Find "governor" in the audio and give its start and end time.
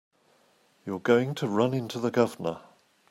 2.09-2.61